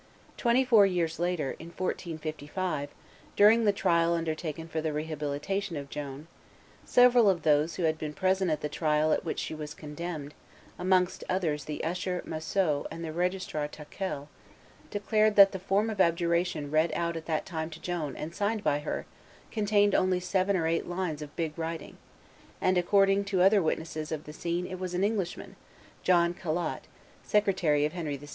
Twenty 0.35 0.65
four 0.65 0.87
years 0.87 1.19
later, 1.19 1.51
in 1.59 1.67
1455, 1.67 2.89
during 3.35 3.65
the 3.65 3.71
trial 3.71 4.15
undertaken 4.15 4.67
for 4.67 4.81
the 4.81 4.91
rehabilitation 4.91 5.75
of 5.77 5.91
Joan, 5.91 6.25
several 6.83 7.29
of 7.29 7.43
those 7.43 7.75
who 7.75 7.83
had 7.83 7.99
been 7.99 8.15
present 8.15 8.49
at 8.49 8.61
the 8.61 8.67
trial 8.67 9.11
at 9.13 9.23
which 9.23 9.37
she 9.37 9.53
was 9.53 9.75
condemned, 9.75 10.33
amongst 10.79 11.23
others 11.29 11.65
the 11.65 11.83
usher 11.83 12.23
Massieu 12.25 12.87
and 12.89 13.05
the 13.05 13.13
registrar 13.13 13.67
Taquel, 13.67 14.27
declared 14.89 15.35
that 15.35 15.51
the 15.51 15.59
form 15.59 15.87
of 15.87 16.01
abjuration 16.01 16.71
read 16.71 16.91
out 16.95 17.15
at 17.15 17.27
that 17.27 17.45
time 17.45 17.69
to 17.69 17.79
Joan 17.79 18.15
and 18.15 18.33
signed 18.33 18.63
by 18.63 18.79
her 18.79 19.05
contained 19.51 19.93
only 19.93 20.19
seven 20.19 20.55
or 20.57 20.65
eight 20.65 20.87
lines 20.87 21.21
of 21.21 21.35
big 21.35 21.55
writing; 21.59 21.97
and 22.59 22.75
according 22.75 23.23
to 23.25 23.41
another 23.41 23.61
witness 23.61 23.95
of 24.11 24.23
the 24.23 24.33
scene 24.33 24.65
it 24.65 24.79
was 24.79 24.95
an 24.95 25.03
Englishman, 25.03 25.55
John 26.01 26.33
Calot, 26.33 26.87
secretary 27.21 27.85
of 27.85 27.93
Henry 27.93 28.17
VI. 28.17 28.29